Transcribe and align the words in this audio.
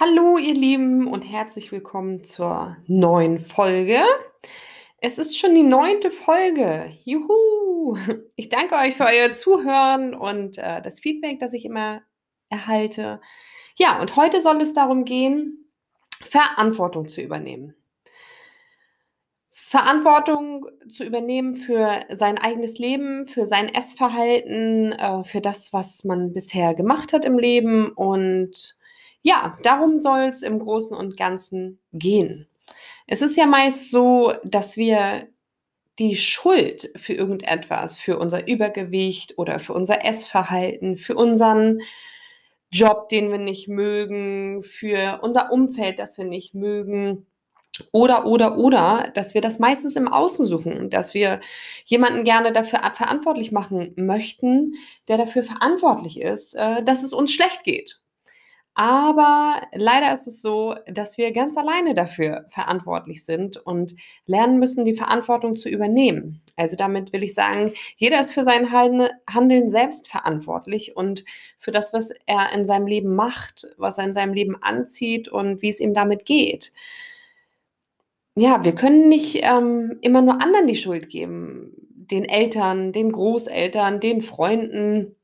Hallo, 0.00 0.38
ihr 0.38 0.54
Lieben, 0.54 1.08
und 1.08 1.30
herzlich 1.30 1.72
willkommen 1.72 2.24
zur 2.24 2.74
neuen 2.86 3.38
Folge. 3.38 4.00
Es 4.96 5.18
ist 5.18 5.38
schon 5.38 5.54
die 5.54 5.62
neunte 5.62 6.10
Folge. 6.10 6.90
Juhu! 7.04 7.98
Ich 8.34 8.48
danke 8.48 8.76
euch 8.76 8.96
für 8.96 9.04
euer 9.04 9.34
Zuhören 9.34 10.14
und 10.14 10.56
äh, 10.56 10.80
das 10.80 11.00
Feedback, 11.00 11.38
das 11.38 11.52
ich 11.52 11.66
immer 11.66 12.00
erhalte. 12.48 13.20
Ja, 13.76 14.00
und 14.00 14.16
heute 14.16 14.40
soll 14.40 14.62
es 14.62 14.72
darum 14.72 15.04
gehen, 15.04 15.70
Verantwortung 16.22 17.06
zu 17.06 17.20
übernehmen. 17.20 17.74
Verantwortung 19.50 20.66
zu 20.88 21.04
übernehmen 21.04 21.56
für 21.56 22.06
sein 22.08 22.38
eigenes 22.38 22.78
Leben, 22.78 23.26
für 23.26 23.44
sein 23.44 23.68
Essverhalten, 23.68 24.92
äh, 24.92 25.24
für 25.24 25.42
das, 25.42 25.74
was 25.74 26.04
man 26.04 26.32
bisher 26.32 26.74
gemacht 26.74 27.12
hat 27.12 27.26
im 27.26 27.38
Leben 27.38 27.92
und 27.92 28.79
ja, 29.22 29.58
darum 29.62 29.98
soll 29.98 30.22
es 30.22 30.42
im 30.42 30.58
Großen 30.58 30.96
und 30.96 31.16
Ganzen 31.16 31.78
gehen. 31.92 32.48
Es 33.06 33.22
ist 33.22 33.36
ja 33.36 33.46
meist 33.46 33.90
so, 33.90 34.32
dass 34.44 34.76
wir 34.76 35.28
die 35.98 36.16
Schuld 36.16 36.90
für 36.96 37.12
irgendetwas, 37.12 37.96
für 37.96 38.18
unser 38.18 38.48
Übergewicht 38.48 39.36
oder 39.36 39.58
für 39.58 39.74
unser 39.74 40.04
Essverhalten, 40.04 40.96
für 40.96 41.14
unseren 41.14 41.82
Job, 42.72 43.08
den 43.08 43.30
wir 43.30 43.38
nicht 43.38 43.68
mögen, 43.68 44.62
für 44.62 45.20
unser 45.22 45.52
Umfeld, 45.52 45.98
das 45.98 46.16
wir 46.16 46.24
nicht 46.24 46.54
mögen, 46.54 47.26
oder, 47.92 48.26
oder, 48.26 48.58
oder, 48.58 49.10
dass 49.14 49.34
wir 49.34 49.40
das 49.40 49.58
meistens 49.58 49.96
im 49.96 50.08
Außen 50.08 50.46
suchen, 50.46 50.90
dass 50.90 51.14
wir 51.14 51.40
jemanden 51.84 52.24
gerne 52.24 52.52
dafür 52.52 52.80
verantwortlich 52.94 53.52
machen 53.52 53.92
möchten, 53.96 54.74
der 55.08 55.16
dafür 55.18 55.42
verantwortlich 55.42 56.20
ist, 56.20 56.54
äh, 56.56 56.82
dass 56.82 57.02
es 57.02 57.12
uns 57.12 57.32
schlecht 57.32 57.64
geht. 57.64 58.00
Aber 58.74 59.62
leider 59.72 60.12
ist 60.12 60.26
es 60.26 60.40
so, 60.40 60.76
dass 60.86 61.18
wir 61.18 61.32
ganz 61.32 61.56
alleine 61.56 61.92
dafür 61.92 62.46
verantwortlich 62.48 63.24
sind 63.24 63.56
und 63.56 63.96
lernen 64.26 64.58
müssen, 64.58 64.84
die 64.84 64.94
Verantwortung 64.94 65.56
zu 65.56 65.68
übernehmen. 65.68 66.40
Also 66.56 66.76
damit 66.76 67.12
will 67.12 67.24
ich 67.24 67.34
sagen, 67.34 67.72
jeder 67.96 68.20
ist 68.20 68.32
für 68.32 68.44
sein 68.44 68.70
Handeln 68.72 69.68
selbst 69.68 70.08
verantwortlich 70.08 70.96
und 70.96 71.24
für 71.58 71.72
das, 71.72 71.92
was 71.92 72.10
er 72.26 72.52
in 72.54 72.64
seinem 72.64 72.86
Leben 72.86 73.14
macht, 73.14 73.66
was 73.76 73.98
er 73.98 74.04
in 74.04 74.12
seinem 74.12 74.34
Leben 74.34 74.62
anzieht 74.62 75.28
und 75.28 75.62
wie 75.62 75.68
es 75.68 75.80
ihm 75.80 75.92
damit 75.92 76.24
geht. 76.24 76.72
Ja, 78.36 78.64
wir 78.64 78.74
können 78.74 79.08
nicht 79.08 79.40
ähm, 79.42 79.98
immer 80.00 80.22
nur 80.22 80.40
anderen 80.40 80.66
die 80.68 80.76
Schuld 80.76 81.08
geben, 81.08 81.72
den 81.76 82.24
Eltern, 82.24 82.92
den 82.92 83.10
Großeltern, 83.12 84.00
den 84.00 84.22
Freunden 84.22 85.16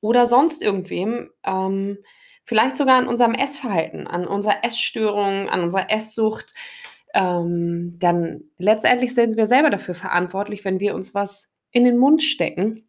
oder 0.00 0.26
sonst 0.26 0.62
irgendwem. 0.62 1.30
Ähm, 1.44 1.98
Vielleicht 2.46 2.76
sogar 2.76 2.96
an 2.96 3.08
unserem 3.08 3.34
Essverhalten, 3.34 4.06
an 4.06 4.26
unserer 4.26 4.64
Essstörung, 4.64 5.48
an 5.48 5.64
unserer 5.64 5.90
Esssucht. 5.90 6.54
Ähm, 7.12 7.96
dann 7.98 8.44
letztendlich 8.56 9.14
sind 9.14 9.36
wir 9.36 9.46
selber 9.46 9.68
dafür 9.68 9.96
verantwortlich, 9.96 10.64
wenn 10.64 10.78
wir 10.78 10.94
uns 10.94 11.12
was 11.12 11.52
in 11.72 11.84
den 11.84 11.98
Mund 11.98 12.22
stecken. 12.22 12.88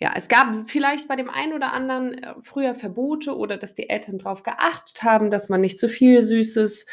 Ja, 0.00 0.12
es 0.16 0.26
gab 0.26 0.52
vielleicht 0.68 1.06
bei 1.06 1.14
dem 1.14 1.30
einen 1.30 1.52
oder 1.52 1.72
anderen 1.72 2.24
äh, 2.24 2.34
früher 2.42 2.74
Verbote 2.74 3.36
oder 3.36 3.56
dass 3.56 3.74
die 3.74 3.88
Eltern 3.88 4.18
darauf 4.18 4.42
geachtet 4.42 5.04
haben, 5.04 5.30
dass 5.30 5.48
man 5.48 5.60
nicht 5.60 5.78
zu 5.78 5.88
viel 5.88 6.20
Süßes 6.20 6.86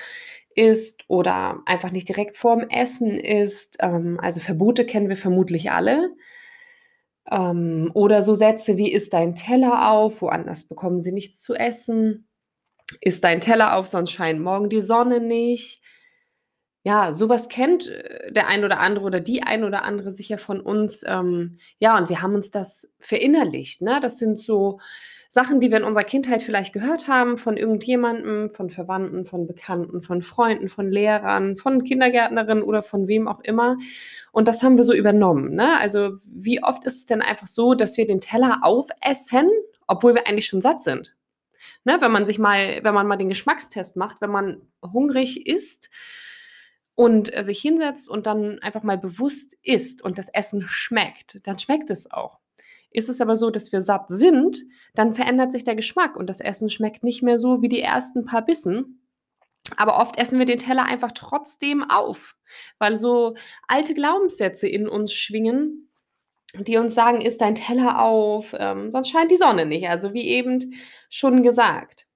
isst 0.56 1.06
oder 1.08 1.62
einfach 1.66 1.92
nicht 1.92 2.08
direkt 2.08 2.38
vorm 2.38 2.70
Essen 2.70 3.18
isst. 3.18 3.78
Ähm, 3.82 4.20
also 4.22 4.40
Verbote 4.40 4.86
kennen 4.86 5.10
wir 5.10 5.18
vermutlich 5.18 5.72
alle. 5.72 6.12
Ähm, 7.30 7.92
oder 7.94 8.22
so 8.22 8.34
Sätze 8.34 8.78
wie, 8.78 8.92
isst 8.92 9.14
dein 9.14 9.36
Teller 9.36 9.92
auf, 9.92 10.22
woanders 10.22 10.64
bekommen 10.64 11.02
sie 11.02 11.12
nichts 11.12 11.42
zu 11.42 11.54
essen. 11.54 12.28
Isst 13.00 13.24
dein 13.24 13.42
Teller 13.42 13.76
auf, 13.76 13.88
sonst 13.88 14.12
scheint 14.12 14.42
morgen 14.42 14.70
die 14.70 14.82
Sonne 14.82 15.20
nicht. 15.20 15.82
Ja, 16.84 17.14
sowas 17.14 17.48
kennt 17.48 17.88
äh, 17.88 18.32
der 18.32 18.48
ein 18.48 18.64
oder 18.66 18.80
andere 18.80 19.06
oder 19.06 19.20
die 19.20 19.44
ein 19.44 19.64
oder 19.64 19.84
andere 19.84 20.12
sicher 20.12 20.38
von 20.38 20.60
uns. 20.60 21.04
Ähm, 21.06 21.58
ja, 21.80 21.98
und 21.98 22.10
wir 22.10 22.22
haben 22.22 22.36
uns 22.36 22.50
das 22.50 22.92
verinnerlicht. 23.00 23.82
Ne? 23.82 24.00
Das 24.02 24.18
sind 24.18 24.40
so 24.40 24.80
Sachen, 25.34 25.62
die 25.62 25.72
wir 25.72 25.78
in 25.78 25.86
unserer 25.86 26.04
Kindheit 26.04 26.44
vielleicht 26.44 26.74
gehört 26.74 27.08
haben 27.08 27.38
von 27.38 27.56
irgendjemandem, 27.56 28.50
von 28.50 28.70
Verwandten, 28.70 29.26
von 29.26 29.48
Bekannten, 29.48 30.02
von 30.04 30.22
Freunden, 30.22 30.68
von 30.68 30.92
Lehrern, 30.92 31.56
von 31.56 31.86
Kindergärtnerinnen 31.86 32.62
oder 32.62 32.84
von 32.84 33.08
wem 33.08 33.30
auch 33.30 33.40
immer. 33.40 33.78
Und 34.34 34.50
das 34.50 34.62
haben 34.62 34.76
wir 34.76 34.84
so 34.84 34.92
übernommen. 34.94 35.56
Ne? 35.56 35.80
Also 35.80 36.18
wie 36.26 36.62
oft 36.62 36.84
ist 36.84 36.98
es 36.98 37.06
denn 37.06 37.22
einfach 37.22 37.48
so, 37.48 37.76
dass 37.76 37.96
wir 37.96 38.06
den 38.06 38.20
Teller 38.20 38.60
aufessen, 38.62 39.50
obwohl 39.88 40.16
wir 40.16 40.28
eigentlich 40.28 40.48
schon 40.48 40.62
satt 40.62 40.82
sind? 40.82 41.16
Ne? 41.86 41.96
Wenn 42.02 42.12
man 42.12 42.26
sich 42.26 42.38
mal, 42.38 42.84
wenn 42.84 42.94
man 42.94 43.08
mal 43.08 43.16
den 43.16 43.30
Geschmackstest 43.30 43.96
macht, 43.96 44.20
wenn 44.20 44.32
man 44.32 44.62
hungrig 44.84 45.48
ist 45.48 45.90
und 46.94 47.34
äh, 47.34 47.46
sich 47.46 47.62
hinsetzt 47.62 48.10
und 48.10 48.26
dann 48.26 48.60
einfach 48.60 48.84
mal 48.84 48.98
bewusst 48.98 49.58
isst 49.64 50.02
und 50.02 50.18
das 50.18 50.28
Essen 50.28 50.64
schmeckt, 50.68 51.48
dann 51.48 51.58
schmeckt 51.58 51.90
es 51.90 52.12
auch. 52.12 52.41
Ist 52.92 53.10
es 53.10 53.22
aber 53.22 53.36
so, 53.36 53.50
dass 53.50 53.72
wir 53.72 53.82
satt 53.82 54.10
sind, 54.10 54.64
dann 54.94 55.14
verändert 55.14 55.52
sich 55.52 55.64
der 55.64 55.76
Geschmack 55.76 56.16
und 56.16 56.28
das 56.28 56.42
Essen 56.42 56.70
schmeckt 56.70 57.04
nicht 57.04 57.24
mehr 57.24 57.40
so 57.40 57.62
wie 57.62 57.70
die 57.70 57.82
ersten 57.82 58.26
paar 58.26 58.44
Bissen, 58.44 59.02
aber 59.78 60.00
oft 60.00 60.18
essen 60.18 60.40
wir 60.40 60.46
den 60.46 60.60
Teller 60.60 60.86
einfach 60.86 61.12
trotzdem 61.14 61.90
auf, 61.90 62.36
weil 62.80 62.98
so 62.98 63.36
alte 63.68 63.94
Glaubenssätze 63.94 64.68
in 64.68 64.88
uns 64.88 65.14
schwingen, 65.14 65.90
die 66.54 66.78
uns 66.78 66.94
sagen, 66.94 67.22
isst 67.22 67.42
dein 67.42 67.56
Teller 67.56 68.02
auf, 68.02 68.54
ähm, 68.58 68.92
sonst 68.92 69.10
scheint 69.10 69.32
die 69.32 69.38
Sonne 69.38 69.66
nicht. 69.66 69.88
Also 69.88 70.14
wie 70.14 70.28
eben 70.28 70.74
schon 71.10 71.44
gesagt. 71.44 72.08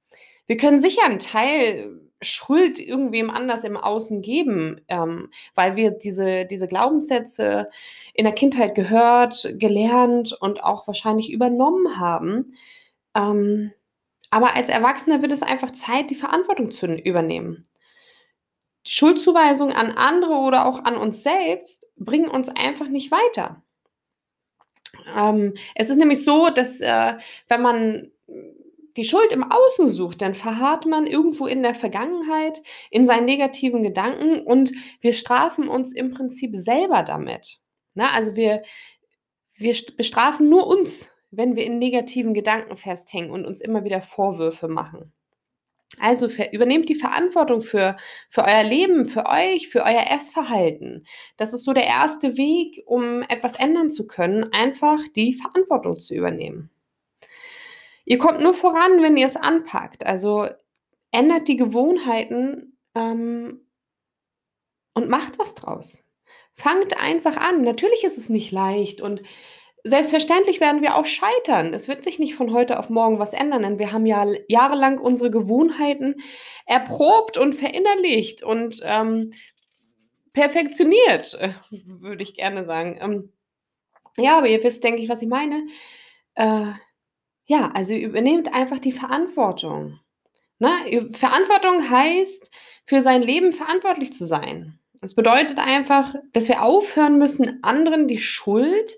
Wir 0.47 0.57
können 0.57 0.79
sicher 0.79 1.05
einen 1.05 1.19
Teil 1.19 2.04
Schuld 2.21 2.79
irgendwem 2.79 3.29
anders 3.29 3.63
im 3.63 3.77
Außen 3.77 4.21
geben, 4.21 4.81
ähm, 4.87 5.29
weil 5.53 5.75
wir 5.75 5.91
diese, 5.91 6.45
diese 6.45 6.67
Glaubenssätze 6.67 7.69
in 8.13 8.25
der 8.25 8.33
Kindheit 8.33 8.75
gehört, 8.75 9.53
gelernt 9.59 10.33
und 10.33 10.63
auch 10.63 10.87
wahrscheinlich 10.87 11.31
übernommen 11.31 11.99
haben. 11.99 12.55
Ähm, 13.15 13.71
aber 14.31 14.55
als 14.55 14.69
Erwachsener 14.69 15.21
wird 15.21 15.31
es 15.31 15.43
einfach 15.43 15.71
Zeit, 15.71 16.09
die 16.09 16.15
Verantwortung 16.15 16.71
zu 16.71 16.87
übernehmen. 16.87 17.67
Schuldzuweisungen 18.87 19.75
an 19.75 19.91
andere 19.91 20.33
oder 20.35 20.65
auch 20.65 20.83
an 20.83 20.95
uns 20.95 21.23
selbst 21.23 21.87
bringen 21.97 22.29
uns 22.29 22.49
einfach 22.49 22.87
nicht 22.87 23.11
weiter. 23.11 23.63
Ähm, 25.15 25.53
es 25.75 25.89
ist 25.89 25.97
nämlich 25.97 26.23
so, 26.23 26.49
dass 26.49 26.81
äh, 26.81 27.15
wenn 27.47 27.61
man 27.61 28.11
die 28.97 29.03
Schuld 29.03 29.31
im 29.31 29.43
Außen 29.43 29.89
sucht, 29.89 30.21
dann 30.21 30.35
verharrt 30.35 30.85
man 30.85 31.05
irgendwo 31.07 31.47
in 31.47 31.63
der 31.63 31.75
Vergangenheit, 31.75 32.61
in 32.91 33.05
seinen 33.05 33.25
negativen 33.25 33.83
Gedanken 33.83 34.41
und 34.41 34.71
wir 35.01 35.13
strafen 35.13 35.67
uns 35.67 35.93
im 35.93 36.11
Prinzip 36.11 36.55
selber 36.55 37.03
damit. 37.03 37.59
Na, 37.93 38.11
also 38.11 38.35
wir, 38.35 38.63
wir 39.55 39.75
bestrafen 39.97 40.49
nur 40.49 40.67
uns 40.67 41.15
wenn 41.37 41.55
wir 41.55 41.65
in 41.65 41.79
negativen 41.79 42.33
Gedanken 42.33 42.77
festhängen 42.77 43.31
und 43.31 43.45
uns 43.45 43.61
immer 43.61 43.83
wieder 43.83 44.01
Vorwürfe 44.01 44.67
machen. 44.67 45.13
Also 45.99 46.27
übernehmt 46.51 46.89
die 46.89 46.95
Verantwortung 46.95 47.61
für, 47.61 47.95
für 48.29 48.43
euer 48.43 48.63
Leben, 48.63 49.05
für 49.05 49.25
euch, 49.27 49.69
für 49.69 49.83
euer 49.83 50.05
Essverhalten. 50.11 51.05
Das 51.37 51.53
ist 51.53 51.63
so 51.63 51.73
der 51.73 51.85
erste 51.85 52.37
Weg, 52.37 52.83
um 52.85 53.21
etwas 53.23 53.55
ändern 53.55 53.89
zu 53.89 54.07
können, 54.07 54.51
einfach 54.51 54.99
die 55.15 55.33
Verantwortung 55.33 55.95
zu 55.95 56.13
übernehmen. 56.13 56.69
Ihr 58.05 58.17
kommt 58.17 58.41
nur 58.41 58.53
voran, 58.53 59.01
wenn 59.01 59.17
ihr 59.17 59.25
es 59.25 59.35
anpackt. 59.35 60.05
Also 60.05 60.47
ändert 61.11 61.47
die 61.47 61.57
Gewohnheiten 61.57 62.77
ähm, 62.93 63.67
und 64.93 65.09
macht 65.09 65.39
was 65.39 65.55
draus. 65.55 66.03
Fangt 66.53 66.99
einfach 66.99 67.37
an. 67.37 67.63
Natürlich 67.63 68.03
ist 68.03 68.17
es 68.17 68.29
nicht 68.29 68.51
leicht 68.51 69.01
und 69.01 69.21
Selbstverständlich 69.87 70.61
werden 70.61 70.81
wir 70.81 70.95
auch 70.95 71.05
scheitern. 71.05 71.71
Es 71.71 71.87
wird 71.87 72.03
sich 72.03 72.17
nicht 72.17 72.33
von 72.33 72.51
heute 72.51 72.79
auf 72.79 72.89
morgen 72.89 73.19
was 73.19 73.33
ändern, 73.33 73.61
denn 73.61 73.77
wir 73.77 73.91
haben 73.91 74.07
ja 74.07 74.25
jahrelang 74.47 74.97
unsere 74.97 75.29
Gewohnheiten 75.29 76.15
erprobt 76.65 77.37
und 77.37 77.53
verinnerlicht 77.53 78.41
und 78.41 78.81
ähm, 78.83 79.31
perfektioniert, 80.33 81.35
äh, 81.35 81.53
würde 81.69 82.23
ich 82.23 82.33
gerne 82.33 82.65
sagen. 82.65 82.97
Ähm, 82.99 83.33
ja, 84.17 84.39
aber 84.39 84.47
ihr 84.47 84.63
wisst, 84.63 84.83
denke 84.83 85.03
ich, 85.03 85.07
was 85.07 85.21
ich 85.21 85.27
meine. 85.27 85.67
Äh, 86.33 86.71
ja, 87.45 87.71
also 87.73 87.93
übernehmt 87.93 88.53
einfach 88.53 88.79
die 88.79 88.91
Verantwortung. 88.91 89.99
Ne? 90.59 91.09
Verantwortung 91.13 91.89
heißt, 91.89 92.51
für 92.85 93.01
sein 93.01 93.21
Leben 93.21 93.51
verantwortlich 93.51 94.13
zu 94.13 94.25
sein. 94.25 94.79
Das 95.01 95.13
bedeutet 95.13 95.59
einfach, 95.59 96.15
dass 96.33 96.47
wir 96.47 96.63
aufhören 96.63 97.17
müssen, 97.17 97.59
anderen 97.63 98.07
die 98.07 98.17
Schuld 98.17 98.97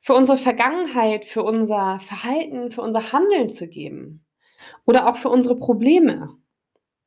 für 0.00 0.14
unsere 0.14 0.38
Vergangenheit, 0.38 1.24
für 1.24 1.42
unser 1.42 2.00
Verhalten, 2.00 2.70
für 2.70 2.80
unser 2.80 3.12
Handeln 3.12 3.50
zu 3.50 3.68
geben. 3.68 4.24
Oder 4.86 5.08
auch 5.08 5.16
für 5.16 5.28
unsere 5.28 5.58
Probleme. 5.58 6.34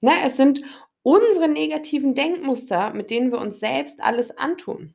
Ne, 0.02 0.12
es 0.24 0.38
sind 0.38 0.62
unsere 1.04 1.48
negativen 1.48 2.14
Denkmuster, 2.14 2.94
mit 2.94 3.10
denen 3.10 3.32
wir 3.32 3.40
uns 3.40 3.60
selbst 3.60 4.04
alles 4.04 4.38
antun. 4.38 4.94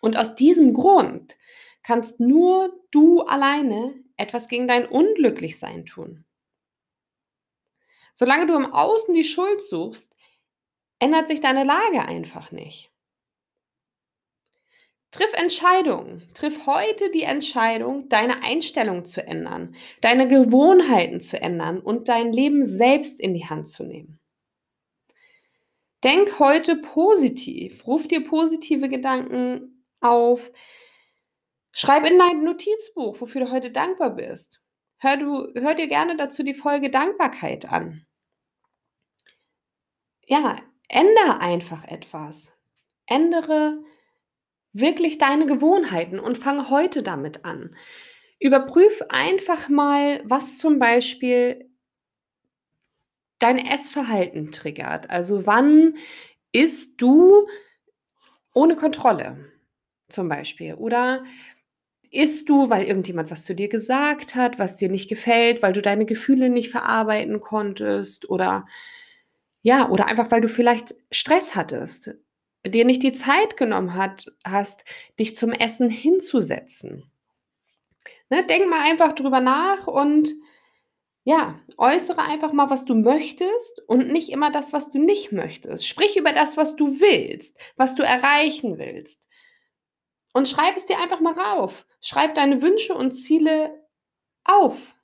Und 0.00 0.16
aus 0.16 0.34
diesem 0.34 0.72
Grund 0.72 1.36
kannst 1.82 2.20
nur 2.20 2.72
du 2.90 3.22
alleine 3.22 3.94
etwas 4.16 4.48
gegen 4.48 4.68
dein 4.68 4.86
Unglücklichsein 4.86 5.86
tun. 5.86 6.24
Solange 8.14 8.46
du 8.46 8.54
im 8.54 8.72
Außen 8.72 9.14
die 9.14 9.24
Schuld 9.24 9.62
suchst, 9.62 10.16
ändert 10.98 11.28
sich 11.28 11.40
deine 11.40 11.64
Lage 11.64 12.02
einfach 12.02 12.52
nicht. 12.52 12.90
Triff 15.10 15.32
Entscheidungen. 15.32 16.22
Triff 16.34 16.66
heute 16.66 17.10
die 17.10 17.22
Entscheidung, 17.22 18.08
deine 18.08 18.42
Einstellung 18.44 19.04
zu 19.04 19.26
ändern, 19.26 19.74
deine 20.00 20.28
Gewohnheiten 20.28 21.20
zu 21.20 21.40
ändern 21.40 21.80
und 21.80 22.08
dein 22.08 22.32
Leben 22.32 22.62
selbst 22.62 23.20
in 23.20 23.34
die 23.34 23.46
Hand 23.46 23.68
zu 23.68 23.82
nehmen. 23.82 24.20
Denk 26.04 26.38
heute 26.38 26.76
positiv. 26.76 27.86
Ruf 27.86 28.06
dir 28.06 28.24
positive 28.24 28.88
Gedanken 28.88 29.84
auf. 30.00 30.50
Schreib 31.72 32.06
in 32.06 32.18
dein 32.18 32.42
Notizbuch, 32.44 33.20
wofür 33.20 33.44
du 33.44 33.50
heute 33.50 33.70
dankbar 33.70 34.10
bist. 34.10 34.62
Hör, 34.98 35.16
du, 35.16 35.48
hör 35.54 35.74
dir 35.74 35.88
gerne 35.88 36.16
dazu 36.16 36.42
die 36.42 36.54
Folge 36.54 36.90
Dankbarkeit 36.90 37.70
an. 37.70 38.06
Ja, 40.26 40.56
ändere 40.88 41.40
einfach 41.40 41.84
etwas. 41.84 42.52
Ändere 43.06 43.82
wirklich 44.72 45.18
deine 45.18 45.46
Gewohnheiten 45.46 46.20
und 46.20 46.38
fang 46.38 46.70
heute 46.70 47.02
damit 47.02 47.44
an. 47.44 47.76
Überprüf 48.38 49.02
einfach 49.08 49.68
mal, 49.68 50.22
was 50.24 50.58
zum 50.58 50.78
Beispiel 50.78 51.70
dein 53.38 53.58
Essverhalten 53.58 54.52
triggert. 54.52 55.10
Also 55.10 55.46
wann 55.46 55.96
isst 56.52 57.00
du 57.02 57.48
ohne 58.54 58.76
Kontrolle 58.76 59.52
zum 60.08 60.28
Beispiel? 60.28 60.74
Oder 60.74 61.24
isst 62.10 62.48
du, 62.48 62.70
weil 62.70 62.84
irgendjemand 62.86 63.30
was 63.30 63.44
zu 63.44 63.54
dir 63.54 63.68
gesagt 63.68 64.34
hat, 64.34 64.58
was 64.58 64.76
dir 64.76 64.88
nicht 64.88 65.08
gefällt, 65.08 65.62
weil 65.62 65.72
du 65.72 65.82
deine 65.82 66.06
Gefühle 66.06 66.50
nicht 66.50 66.70
verarbeiten 66.70 67.40
konntest 67.40 68.28
oder 68.28 68.66
ja, 69.62 69.88
oder 69.90 70.06
einfach 70.06 70.30
weil 70.30 70.40
du 70.40 70.48
vielleicht 70.48 70.94
Stress 71.10 71.54
hattest 71.54 72.14
dir 72.66 72.84
nicht 72.84 73.02
die 73.02 73.12
Zeit 73.12 73.56
genommen 73.56 73.94
hat, 73.94 74.26
hast, 74.44 74.84
dich 75.18 75.36
zum 75.36 75.52
Essen 75.52 75.88
hinzusetzen. 75.88 77.10
Ne, 78.28 78.46
denk 78.46 78.68
mal 78.68 78.82
einfach 78.82 79.12
drüber 79.12 79.40
nach 79.40 79.86
und 79.86 80.30
ja, 81.24 81.60
äußere 81.76 82.22
einfach 82.22 82.52
mal, 82.52 82.70
was 82.70 82.84
du 82.84 82.94
möchtest 82.94 83.82
und 83.88 84.12
nicht 84.12 84.30
immer 84.30 84.50
das, 84.50 84.72
was 84.72 84.90
du 84.90 84.98
nicht 84.98 85.32
möchtest. 85.32 85.86
Sprich 85.86 86.16
über 86.16 86.32
das, 86.32 86.56
was 86.56 86.76
du 86.76 87.00
willst, 87.00 87.58
was 87.76 87.94
du 87.94 88.02
erreichen 88.02 88.78
willst. 88.78 89.28
Und 90.32 90.48
schreib 90.48 90.76
es 90.76 90.84
dir 90.84 90.98
einfach 91.00 91.20
mal 91.20 91.32
rauf. 91.32 91.86
Schreib 92.00 92.34
deine 92.34 92.62
Wünsche 92.62 92.94
und 92.94 93.12
Ziele 93.12 93.84
auf. 94.44 94.94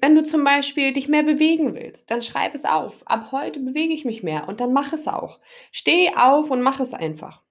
Wenn 0.00 0.14
du 0.14 0.22
zum 0.22 0.44
Beispiel 0.44 0.92
dich 0.92 1.08
mehr 1.08 1.24
bewegen 1.24 1.74
willst, 1.74 2.10
dann 2.10 2.22
schreib 2.22 2.54
es 2.54 2.64
auf. 2.64 3.06
Ab 3.06 3.32
heute 3.32 3.58
bewege 3.58 3.92
ich 3.92 4.04
mich 4.04 4.22
mehr 4.22 4.46
und 4.48 4.60
dann 4.60 4.72
mach 4.72 4.92
es 4.92 5.08
auch. 5.08 5.40
Steh 5.72 6.14
auf 6.14 6.50
und 6.50 6.62
mach 6.62 6.78
es 6.78 6.94
einfach. 6.94 7.42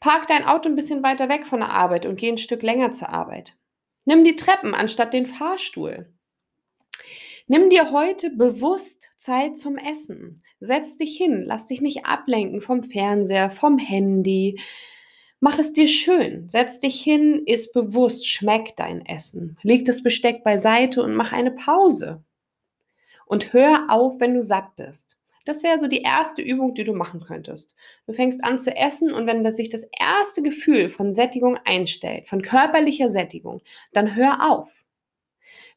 Park 0.00 0.26
dein 0.28 0.44
Auto 0.44 0.68
ein 0.68 0.76
bisschen 0.76 1.02
weiter 1.02 1.28
weg 1.28 1.46
von 1.46 1.60
der 1.60 1.70
Arbeit 1.70 2.06
und 2.06 2.18
geh 2.18 2.30
ein 2.30 2.38
Stück 2.38 2.62
länger 2.62 2.92
zur 2.92 3.10
Arbeit. 3.10 3.58
Nimm 4.04 4.24
die 4.24 4.36
Treppen 4.36 4.74
anstatt 4.74 5.12
den 5.12 5.26
Fahrstuhl. 5.26 6.14
Nimm 7.48 7.70
dir 7.70 7.90
heute 7.90 8.30
bewusst 8.30 9.10
Zeit 9.18 9.58
zum 9.58 9.76
Essen. 9.76 10.42
Setz 10.60 10.96
dich 10.96 11.16
hin, 11.16 11.42
lass 11.44 11.66
dich 11.66 11.80
nicht 11.80 12.04
ablenken 12.04 12.60
vom 12.60 12.82
Fernseher, 12.82 13.50
vom 13.50 13.78
Handy, 13.78 14.60
Mach 15.40 15.58
es 15.60 15.72
dir 15.72 15.86
schön, 15.86 16.48
setz 16.48 16.80
dich 16.80 17.00
hin, 17.00 17.44
iss 17.46 17.70
bewusst, 17.70 18.26
schmeck 18.26 18.74
dein 18.74 19.06
Essen. 19.06 19.56
Leg 19.62 19.84
das 19.84 20.02
Besteck 20.02 20.42
beiseite 20.42 21.00
und 21.00 21.14
mach 21.14 21.32
eine 21.32 21.52
Pause. 21.52 22.24
Und 23.24 23.52
hör 23.52 23.86
auf, 23.88 24.18
wenn 24.18 24.34
du 24.34 24.42
satt 24.42 24.74
bist. 24.74 25.16
Das 25.44 25.62
wäre 25.62 25.78
so 25.78 25.86
die 25.86 26.02
erste 26.02 26.42
Übung, 26.42 26.74
die 26.74 26.82
du 26.82 26.92
machen 26.92 27.20
könntest. 27.20 27.76
Du 28.06 28.12
fängst 28.12 28.42
an 28.42 28.58
zu 28.58 28.74
essen 28.74 29.12
und 29.12 29.26
wenn 29.28 29.50
sich 29.52 29.68
das 29.68 29.84
erste 29.98 30.42
Gefühl 30.42 30.88
von 30.88 31.12
Sättigung 31.12 31.56
einstellt, 31.64 32.26
von 32.26 32.42
körperlicher 32.42 33.08
Sättigung, 33.08 33.62
dann 33.92 34.16
hör 34.16 34.50
auf. 34.50 34.72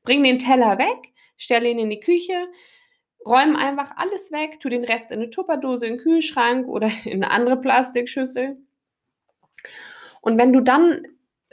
Bring 0.01 0.23
den 0.23 0.39
Teller 0.39 0.79
weg, 0.79 1.13
stell 1.42 1.66
ihn 1.66 1.80
in 1.80 1.90
die 1.90 2.00
Küche, 2.00 2.48
räum 3.26 3.56
einfach 3.56 3.98
alles 3.98 4.32
weg, 4.32 4.60
tu 4.60 4.70
den 4.70 4.84
Rest 4.84 5.12
in 5.12 5.20
eine 5.20 5.30
Tupperdose, 5.30 5.86
in 5.86 5.94
den 5.96 6.02
Kühlschrank 6.02 6.68
oder 6.68 6.90
in 7.06 7.24
eine 7.24 7.32
andere 7.32 7.58
Plastikschüssel 7.58 8.58
und 10.22 10.38
wenn 10.38 10.54
du 10.54 10.62
dann 10.62 11.08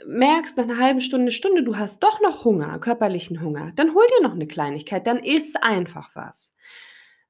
merkst, 0.05 0.55
nach 0.57 0.63
einer 0.63 0.77
halben 0.77 1.01
Stunde, 1.01 1.31
Stunde, 1.31 1.63
du 1.63 1.77
hast 1.77 2.01
doch 2.03 2.21
noch 2.21 2.45
Hunger, 2.45 2.79
körperlichen 2.79 3.41
Hunger, 3.41 3.73
dann 3.75 3.93
hol 3.93 4.05
dir 4.07 4.23
noch 4.23 4.33
eine 4.33 4.47
Kleinigkeit, 4.47 5.05
dann 5.05 5.17
iss 5.17 5.55
einfach 5.55 6.09
was. 6.15 6.55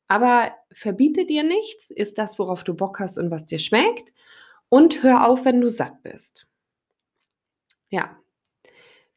Aber 0.08 0.54
verbiete 0.72 1.26
dir 1.26 1.44
nichts, 1.44 1.90
isst 1.90 2.18
das, 2.18 2.38
worauf 2.38 2.64
du 2.64 2.76
Bock 2.76 3.00
hast 3.00 3.18
und 3.18 3.32
was 3.32 3.46
dir 3.46 3.60
schmeckt 3.60 4.14
und 4.68 5.02
hör 5.02 5.28
auf, 5.28 5.46
wenn 5.46 5.62
du 5.62 5.70
satt 5.70 6.04
bist. 6.04 6.48
Ja, 7.90 8.18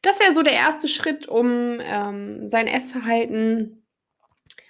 das 0.03 0.21
wäre 0.21 0.33
so 0.33 0.43
der 0.43 0.55
erste 0.55 0.89
Schritt, 0.89 1.29
um 1.29 1.79
ähm, 1.81 2.51
sein 2.51 2.67
Essverhalten 2.67 3.83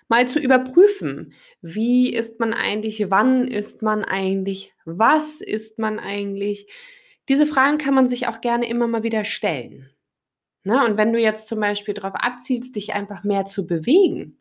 mal 0.08 0.28
zu 0.28 0.38
überprüfen. 0.38 1.32
Wie 1.62 2.12
isst 2.12 2.38
man 2.38 2.52
eigentlich? 2.52 3.10
Wann 3.10 3.48
isst 3.48 3.82
man 3.82 4.04
eigentlich? 4.04 4.74
Was 4.84 5.40
isst 5.40 5.78
man 5.78 5.98
eigentlich? 5.98 6.66
Diese 7.28 7.46
Fragen 7.46 7.78
kann 7.78 7.94
man 7.94 8.08
sich 8.08 8.28
auch 8.28 8.42
gerne 8.42 8.68
immer 8.68 8.86
mal 8.88 9.02
wieder 9.04 9.24
stellen. 9.24 9.88
Ne? 10.64 10.84
Und 10.84 10.96
wenn 10.98 11.12
du 11.12 11.18
jetzt 11.18 11.48
zum 11.48 11.60
Beispiel 11.60 11.94
darauf 11.94 12.14
abzielst, 12.14 12.76
dich 12.76 12.92
einfach 12.92 13.24
mehr 13.24 13.46
zu 13.46 13.66
bewegen, 13.66 14.38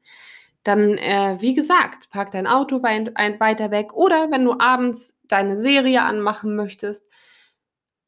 dann, 0.63 0.97
äh, 0.97 1.37
wie 1.39 1.55
gesagt, 1.55 2.09
park 2.09 2.31
dein 2.31 2.47
Auto 2.47 2.83
weit, 2.83 3.13
weiter 3.39 3.71
weg 3.71 3.94
oder 3.94 4.29
wenn 4.29 4.45
du 4.45 4.59
abends 4.59 5.19
deine 5.27 5.55
Serie 5.57 6.03
anmachen 6.03 6.55
möchtest, 6.55 7.09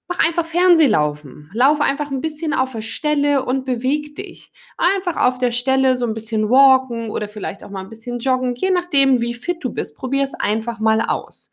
mach 0.08 0.20
einfach 0.20 0.46
Fernsehlaufen. 0.46 1.50
Lauf 1.54 1.82
einfach 1.82 2.12
ein 2.12 2.22
bisschen 2.22 2.54
auf 2.54 2.72
der 2.74 2.82
Stelle 2.82 3.46
und 3.46 3.66
beweg 3.66 4.16
dich. 4.16 4.52
Einfach 4.78 5.18
auf 5.18 5.38
der 5.38 5.52
Stelle 5.52 5.96
so 5.96 6.06
ein 6.06 6.14
bisschen 6.14 6.50
walken 6.50 7.10
oder 7.10 7.30
vielleicht 7.30 7.64
auch 7.64 7.70
mal 7.70 7.82
ein 7.84 7.90
bisschen 7.90 8.20
joggen, 8.20 8.56
je 8.56 8.72
nachdem, 8.72 9.22
wie 9.22 9.34
fit 9.34 9.58
du 9.62 9.72
bist. 9.72 9.96
Probier 9.96 10.24
es 10.24 10.34
einfach 10.34 10.80
mal 10.80 11.02
aus. 11.02 11.52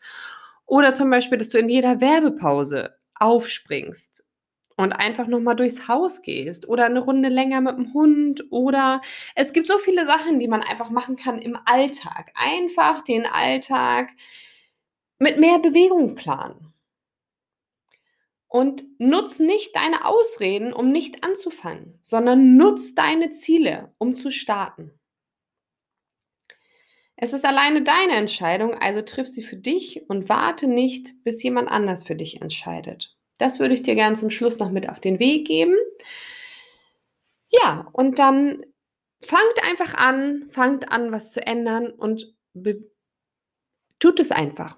Oder 0.67 0.95
zum 0.95 1.11
Beispiel, 1.11 1.39
dass 1.39 1.49
du 1.49 1.59
in 1.59 1.69
jeder 1.69 2.01
Werbepause 2.01 2.95
aufspringst 3.15 4.25
und 4.77 4.93
einfach 4.93 5.27
noch 5.27 5.41
mal 5.41 5.55
durchs 5.55 5.89
Haus 5.89 6.23
gehst 6.23 6.69
oder 6.69 6.87
eine 6.87 7.01
Runde 7.01 7.29
länger 7.29 7.61
mit 7.61 7.77
dem 7.77 7.93
Hund 7.93 8.45
oder 8.51 9.01
es 9.35 9.53
gibt 9.53 9.67
so 9.69 9.79
viele 9.79 10.07
Sachen, 10.07 10.39
die 10.39 10.49
man 10.49 10.63
einfach 10.63 10.91
machen 10.91 11.17
kann 11.17 11.39
im 11.39 11.59
Alltag. 11.67 12.33
Einfach 12.35 13.03
den 13.03 13.27
Alltag 13.27 14.11
mit 15.19 15.39
mehr 15.39 15.59
Bewegung 15.59 16.15
planen. 16.15 16.73
Und 18.53 18.83
nutz 18.99 19.39
nicht 19.39 19.77
deine 19.77 20.05
Ausreden, 20.05 20.73
um 20.73 20.91
nicht 20.91 21.23
anzufangen, 21.23 22.01
sondern 22.03 22.57
nutz 22.57 22.97
deine 22.97 23.31
Ziele, 23.31 23.95
um 23.97 24.17
zu 24.17 24.33
starten. 24.33 24.91
Es 27.15 27.33
ist 27.33 27.45
alleine 27.45 27.83
deine 27.83 28.15
Entscheidung, 28.15 28.75
also 28.75 29.03
triff 29.03 29.29
sie 29.29 29.43
für 29.43 29.57
dich 29.57 30.09
und 30.09 30.29
warte 30.29 30.67
nicht, 30.67 31.23
bis 31.23 31.43
jemand 31.45 31.71
anders 31.71 32.03
für 32.03 32.17
dich 32.17 32.43
entscheidet. 32.43 33.17
Das 33.39 33.61
würde 33.61 33.75
ich 33.75 33.85
dir 33.85 33.95
gerne 33.95 34.17
zum 34.17 34.31
Schluss 34.31 34.59
noch 34.59 34.71
mit 34.71 34.89
auf 34.89 34.99
den 34.99 35.21
Weg 35.21 35.47
geben. 35.47 35.77
Ja, 37.51 37.89
und 37.93 38.19
dann 38.19 38.67
fangt 39.23 39.63
einfach 39.63 39.95
an, 39.95 40.49
fangt 40.51 40.91
an, 40.91 41.13
was 41.13 41.31
zu 41.31 41.47
ändern 41.47 41.91
und 41.91 42.35
tut 44.01 44.19
es 44.19 44.33
einfach. 44.33 44.77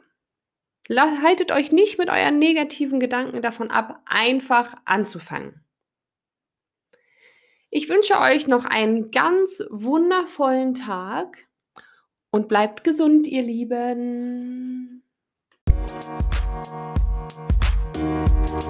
Haltet 1.01 1.53
euch 1.53 1.73
nicht 1.73 1.99
mit 1.99 2.09
euren 2.09 2.39
negativen 2.39 3.01
Gedanken 3.01 3.43
davon 3.43 3.71
ab, 3.71 4.03
einfach 4.05 4.75
anzufangen. 4.85 5.65
Ich 7.71 7.89
wünsche 7.89 8.21
euch 8.21 8.47
noch 8.47 8.67
einen 8.67 9.11
ganz 9.11 9.63
wundervollen 9.71 10.75
Tag 10.75 11.49
und 12.31 12.49
bleibt 12.49 12.85
gesund, 12.85 13.27
ihr 13.27 13.43
Lieben. 13.43 15.03
Musik 17.97 18.63